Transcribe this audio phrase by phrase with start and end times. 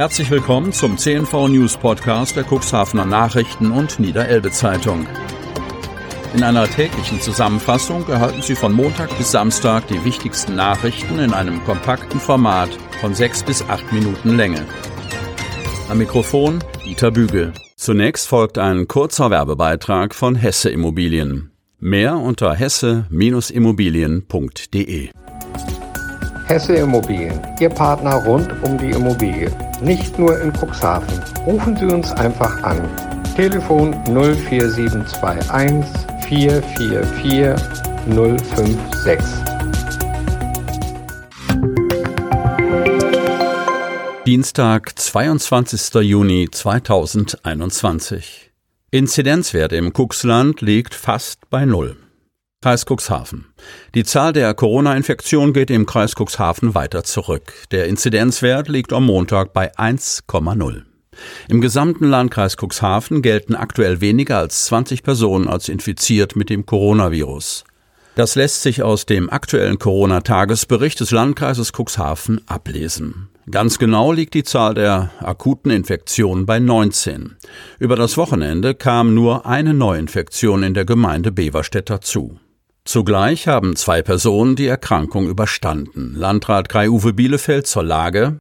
[0.00, 5.06] Herzlich willkommen zum CNV News Podcast der Cuxhavener Nachrichten und Niederelbe Zeitung.
[6.32, 11.62] In einer täglichen Zusammenfassung erhalten Sie von Montag bis Samstag die wichtigsten Nachrichten in einem
[11.64, 12.70] kompakten Format
[13.02, 14.64] von sechs bis acht Minuten Länge.
[15.90, 17.52] Am Mikrofon Dieter Bügel.
[17.76, 21.50] Zunächst folgt ein kurzer Werbebeitrag von Hesse Immobilien.
[21.78, 25.10] Mehr unter hesse-immobilien.de.
[26.50, 29.52] Hesse Immobilien, Ihr Partner rund um die Immobilie.
[29.80, 31.06] Nicht nur in Cuxhaven.
[31.46, 32.88] Rufen Sie uns einfach an.
[33.36, 35.88] Telefon 04721
[36.26, 37.54] 444
[38.04, 39.24] 056.
[44.26, 46.02] Dienstag, 22.
[46.02, 48.50] Juni 2021.
[48.90, 51.96] Inzidenzwert im Cuxland liegt fast bei Null.
[52.62, 53.46] Kreis Cuxhaven.
[53.94, 57.54] Die Zahl der Corona-Infektionen geht im Kreis Cuxhaven weiter zurück.
[57.70, 60.82] Der Inzidenzwert liegt am Montag bei 1,0.
[61.48, 67.64] Im gesamten Landkreis Cuxhaven gelten aktuell weniger als 20 Personen als infiziert mit dem Coronavirus.
[68.14, 73.30] Das lässt sich aus dem aktuellen Corona-Tagesbericht des Landkreises Cuxhaven ablesen.
[73.50, 77.36] Ganz genau liegt die Zahl der akuten Infektionen bei 19.
[77.78, 82.38] Über das Wochenende kam nur eine Neuinfektion in der Gemeinde Beverstedt dazu.
[82.84, 86.14] Zugleich haben zwei Personen die Erkrankung überstanden.
[86.16, 88.38] Landrat Kai-Uwe Bielefeld zur Lage.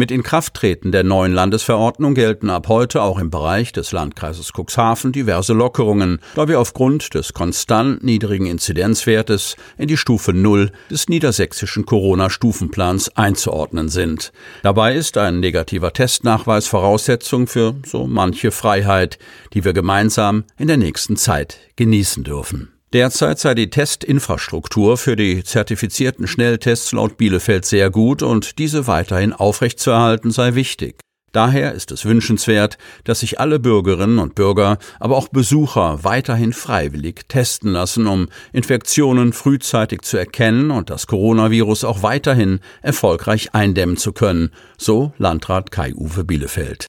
[0.00, 5.52] Mit Inkrafttreten der neuen Landesverordnung gelten ab heute auch im Bereich des Landkreises Cuxhaven diverse
[5.52, 13.14] Lockerungen, da wir aufgrund des konstant niedrigen Inzidenzwertes in die Stufe Null des niedersächsischen Corona-Stufenplans
[13.14, 14.32] einzuordnen sind.
[14.62, 19.18] Dabei ist ein negativer Testnachweis Voraussetzung für so manche Freiheit,
[19.52, 22.79] die wir gemeinsam in der nächsten Zeit genießen dürfen.
[22.92, 29.32] Derzeit sei die Testinfrastruktur für die zertifizierten Schnelltests laut Bielefeld sehr gut und diese weiterhin
[29.32, 30.98] aufrechtzuerhalten sei wichtig.
[31.30, 37.28] Daher ist es wünschenswert, dass sich alle Bürgerinnen und Bürger, aber auch Besucher weiterhin freiwillig
[37.28, 44.12] testen lassen, um Infektionen frühzeitig zu erkennen und das Coronavirus auch weiterhin erfolgreich eindämmen zu
[44.12, 46.86] können, so Landrat Kai-Uwe Bielefeld.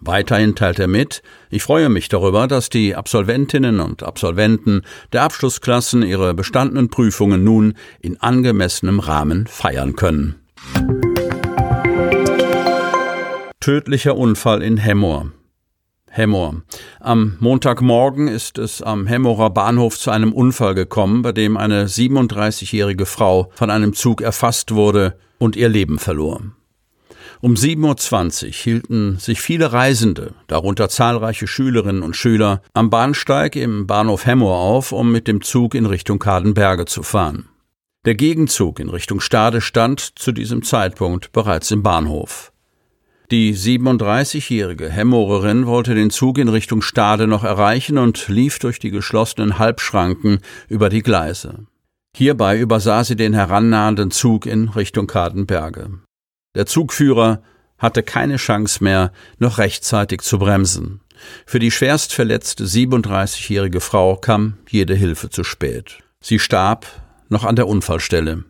[0.00, 4.82] Weiterhin teilt er mit, ich freue mich darüber, dass die Absolventinnen und Absolventen
[5.12, 10.34] der Abschlussklassen ihre bestandenen Prüfungen nun in angemessenem Rahmen feiern können.
[13.60, 15.32] Tödlicher Unfall in Hemmoor.
[16.10, 16.62] Hemmoor.
[17.00, 23.06] Am Montagmorgen ist es am Hemmorer Bahnhof zu einem Unfall gekommen, bei dem eine 37-jährige
[23.06, 26.42] Frau von einem Zug erfasst wurde und ihr Leben verlor.
[27.44, 33.86] Um 7.20 Uhr hielten sich viele Reisende, darunter zahlreiche Schülerinnen und Schüler, am Bahnsteig im
[33.86, 37.50] Bahnhof Hemmoor auf, um mit dem Zug in Richtung Kadenberge zu fahren.
[38.06, 42.50] Der Gegenzug in Richtung Stade stand zu diesem Zeitpunkt bereits im Bahnhof.
[43.30, 48.90] Die 37-jährige Hemmorerin wollte den Zug in Richtung Stade noch erreichen und lief durch die
[48.90, 50.38] geschlossenen Halbschranken
[50.70, 51.66] über die Gleise.
[52.16, 55.98] Hierbei übersah sie den herannahenden Zug in Richtung Kadenberge.
[56.54, 57.42] Der Zugführer
[57.78, 61.00] hatte keine Chance mehr, noch rechtzeitig zu bremsen.
[61.46, 65.98] Für die schwerst verletzte 37-jährige Frau kam jede Hilfe zu spät.
[66.20, 66.86] Sie starb
[67.28, 68.44] noch an der Unfallstelle.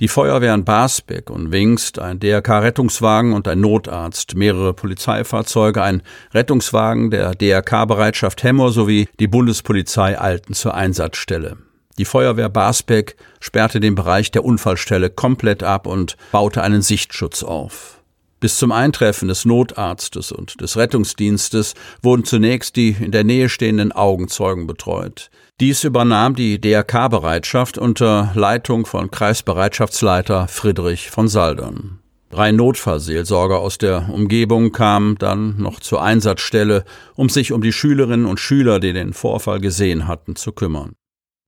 [0.00, 6.02] Die Feuerwehren Basbeck und Wingst, ein DRK-Rettungswagen und ein Notarzt, mehrere Polizeifahrzeuge, ein
[6.34, 11.56] Rettungswagen der DRK-Bereitschaft Hemmer sowie die Bundespolizei eilten zur Einsatzstelle.
[11.98, 18.02] Die Feuerwehr Basbeck sperrte den Bereich der Unfallstelle komplett ab und baute einen Sichtschutz auf.
[18.38, 23.92] Bis zum Eintreffen des Notarztes und des Rettungsdienstes wurden zunächst die in der Nähe stehenden
[23.92, 25.30] Augenzeugen betreut.
[25.58, 32.00] Dies übernahm die DRK-Bereitschaft unter Leitung von Kreisbereitschaftsleiter Friedrich von Saldern.
[32.28, 38.26] Drei Notfallseelsorger aus der Umgebung kamen dann noch zur Einsatzstelle, um sich um die Schülerinnen
[38.26, 40.92] und Schüler, die den Vorfall gesehen hatten, zu kümmern.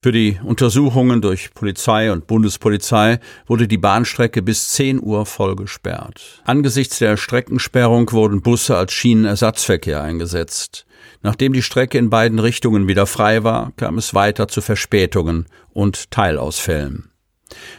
[0.00, 6.40] Für die Untersuchungen durch Polizei und Bundespolizei wurde die Bahnstrecke bis 10 Uhr voll gesperrt.
[6.44, 10.86] Angesichts der Streckensperrung wurden Busse als Schienenersatzverkehr eingesetzt.
[11.22, 16.12] Nachdem die Strecke in beiden Richtungen wieder frei war, kam es weiter zu Verspätungen und
[16.12, 17.10] Teilausfällen.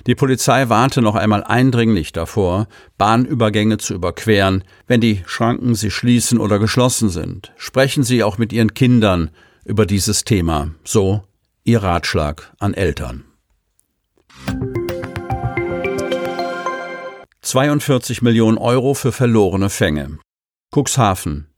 [0.06, 2.68] Die Polizei warnte noch einmal eindringlich davor,
[2.98, 7.54] Bahnübergänge zu überqueren, wenn die Schranken sie schließen oder geschlossen sind.
[7.56, 9.30] Sprechen Sie auch mit Ihren Kindern
[9.64, 11.24] über dieses Thema, so
[11.64, 13.26] Ihr Ratschlag an Eltern.
[17.42, 20.20] 42 Millionen Euro für verlorene Fänge.
[20.74, 21.49] Cuxhaven.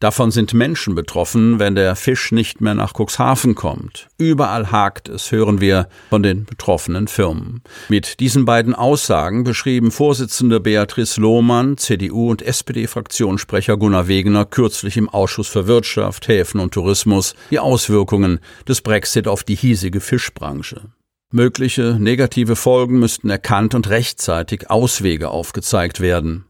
[0.00, 4.06] Davon sind Menschen betroffen, wenn der Fisch nicht mehr nach Cuxhaven kommt.
[4.16, 7.62] Überall hakt es, hören wir von den betroffenen Firmen.
[7.88, 15.08] Mit diesen beiden Aussagen beschrieben Vorsitzende Beatrice Lohmann, CDU und SPD-Fraktionssprecher Gunnar Wegener kürzlich im
[15.08, 20.92] Ausschuss für Wirtschaft, Häfen und Tourismus die Auswirkungen des Brexit auf die hiesige Fischbranche.
[21.32, 26.47] Mögliche negative Folgen müssten erkannt und rechtzeitig Auswege aufgezeigt werden.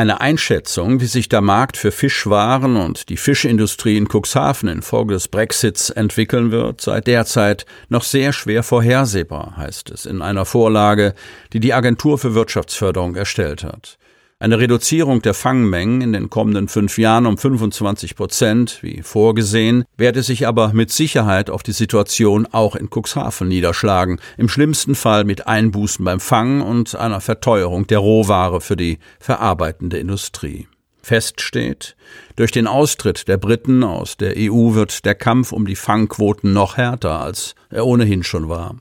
[0.00, 5.28] Eine Einschätzung, wie sich der Markt für Fischwaren und die Fischindustrie in Cuxhaven infolge des
[5.28, 11.12] Brexits entwickeln wird, sei derzeit noch sehr schwer vorhersehbar, heißt es in einer Vorlage,
[11.52, 13.98] die die Agentur für Wirtschaftsförderung erstellt hat.
[14.42, 20.22] Eine Reduzierung der Fangmengen in den kommenden fünf Jahren um 25 Prozent, wie vorgesehen, werde
[20.22, 25.46] sich aber mit Sicherheit auf die Situation auch in Cuxhaven niederschlagen, im schlimmsten Fall mit
[25.46, 30.68] Einbußen beim Fangen und einer Verteuerung der Rohware für die verarbeitende Industrie.
[31.02, 31.94] Fest steht,
[32.36, 36.78] durch den Austritt der Briten aus der EU wird der Kampf um die Fangquoten noch
[36.78, 38.76] härter, als er ohnehin schon war.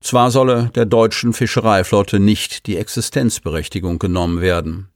[0.00, 4.88] Zwar solle der deutschen Fischereiflotte nicht die Existenzberechtigung genommen werden.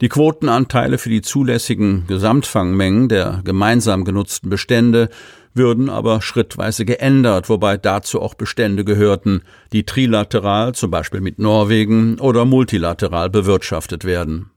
[0.00, 5.08] Die Quotenanteile für die zulässigen Gesamtfangmengen der gemeinsam genutzten Bestände
[5.54, 9.42] würden aber schrittweise geändert, wobei dazu auch Bestände gehörten,
[9.72, 14.50] die trilateral, zum Beispiel mit Norwegen, oder multilateral bewirtschaftet werden.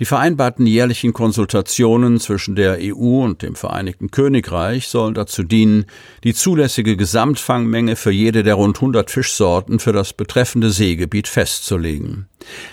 [0.00, 5.84] Die vereinbarten jährlichen Konsultationen zwischen der EU und dem Vereinigten Königreich sollen dazu dienen,
[6.24, 12.30] die zulässige Gesamtfangmenge für jede der rund 100 Fischsorten für das betreffende Seegebiet festzulegen.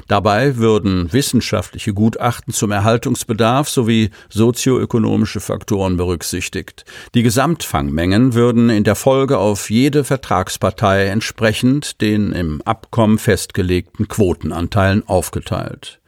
[0.08, 6.86] Dabei würden wissenschaftliche Gutachten zum Erhaltungsbedarf sowie sozioökonomische Faktoren berücksichtigt.
[7.14, 15.06] Die Gesamtfangmengen würden in der Folge auf jede Vertragspartei entsprechend den im Abkommen festgelegten Quotenanteilen
[15.10, 16.00] aufgeteilt.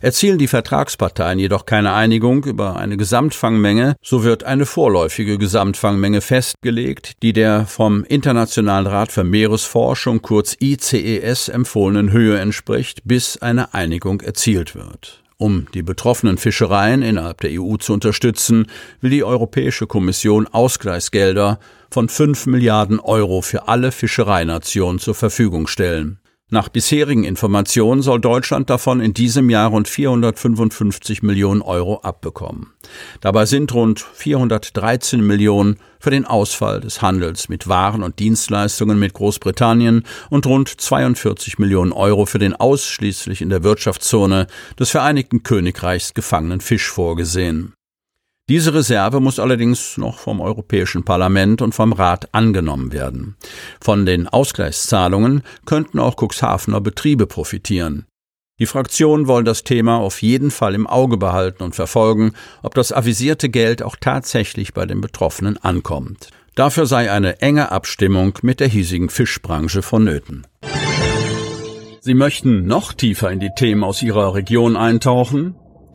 [0.00, 7.22] Erzielen die Vertragsparteien jedoch keine Einigung über eine Gesamtfangmenge, so wird eine vorläufige Gesamtfangmenge festgelegt,
[7.22, 14.20] die der vom Internationalen Rat für Meeresforschung kurz ICES empfohlenen Höhe entspricht, bis eine Einigung
[14.20, 15.22] erzielt wird.
[15.38, 18.66] Um die betroffenen Fischereien innerhalb der EU zu unterstützen,
[19.00, 21.58] will die Europäische Kommission Ausgleichsgelder
[21.90, 26.18] von 5 Milliarden Euro für alle Fischereinationen zur Verfügung stellen.
[26.48, 32.72] Nach bisherigen Informationen soll Deutschland davon in diesem Jahr rund 455 Millionen Euro abbekommen.
[33.20, 39.12] Dabei sind rund 413 Millionen für den Ausfall des Handels mit Waren und Dienstleistungen mit
[39.14, 44.46] Großbritannien und rund 42 Millionen Euro für den ausschließlich in der Wirtschaftszone
[44.78, 47.75] des Vereinigten Königreichs gefangenen Fisch vorgesehen.
[48.48, 53.34] Diese Reserve muss allerdings noch vom Europäischen Parlament und vom Rat angenommen werden.
[53.80, 58.06] Von den Ausgleichszahlungen könnten auch Cuxhavener Betriebe profitieren.
[58.60, 62.92] Die Fraktionen wollen das Thema auf jeden Fall im Auge behalten und verfolgen, ob das
[62.92, 66.30] avisierte Geld auch tatsächlich bei den Betroffenen ankommt.
[66.54, 70.46] Dafür sei eine enge Abstimmung mit der hiesigen Fischbranche vonnöten.
[72.00, 75.56] Sie möchten noch tiefer in die Themen aus Ihrer Region eintauchen?